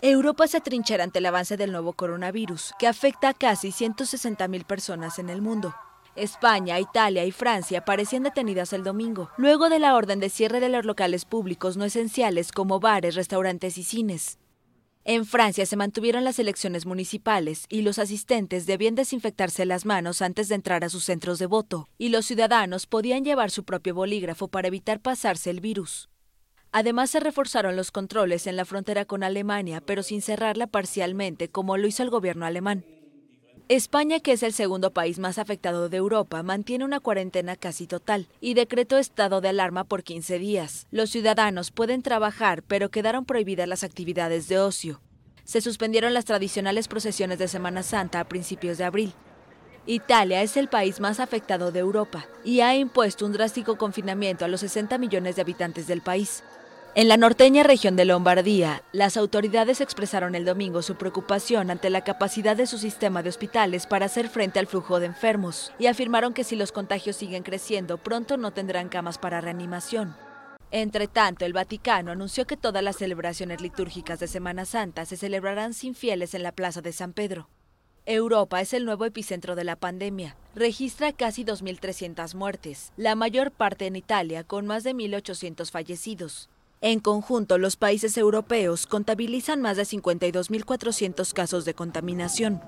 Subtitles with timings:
[0.00, 5.18] Europa se atrinchera ante el avance del nuevo coronavirus, que afecta a casi 160.000 personas
[5.18, 5.74] en el mundo.
[6.14, 10.68] España, Italia y Francia parecían detenidas el domingo, luego de la orden de cierre de
[10.68, 14.38] los locales públicos no esenciales como bares, restaurantes y cines.
[15.04, 20.48] En Francia se mantuvieron las elecciones municipales y los asistentes debían desinfectarse las manos antes
[20.48, 24.46] de entrar a sus centros de voto, y los ciudadanos podían llevar su propio bolígrafo
[24.48, 26.11] para evitar pasarse el virus.
[26.72, 31.76] Además se reforzaron los controles en la frontera con Alemania, pero sin cerrarla parcialmente, como
[31.76, 32.86] lo hizo el gobierno alemán.
[33.68, 38.26] España, que es el segundo país más afectado de Europa, mantiene una cuarentena casi total
[38.40, 40.86] y decretó estado de alarma por 15 días.
[40.90, 45.00] Los ciudadanos pueden trabajar, pero quedaron prohibidas las actividades de ocio.
[45.44, 49.12] Se suspendieron las tradicionales procesiones de Semana Santa a principios de abril.
[49.84, 54.48] Italia es el país más afectado de Europa y ha impuesto un drástico confinamiento a
[54.48, 56.42] los 60 millones de habitantes del país.
[56.94, 62.04] En la norteña región de Lombardía, las autoridades expresaron el domingo su preocupación ante la
[62.04, 66.34] capacidad de su sistema de hospitales para hacer frente al flujo de enfermos y afirmaron
[66.34, 70.14] que si los contagios siguen creciendo, pronto no tendrán camas para reanimación.
[70.70, 75.72] Entre tanto, el Vaticano anunció que todas las celebraciones litúrgicas de Semana Santa se celebrarán
[75.72, 77.48] sin fieles en la Plaza de San Pedro.
[78.04, 80.36] Europa es el nuevo epicentro de la pandemia.
[80.54, 86.50] Registra casi 2.300 muertes, la mayor parte en Italia, con más de 1.800 fallecidos.
[86.84, 92.60] En conjunto, los países europeos contabilizan más de 52.400 casos de contaminación.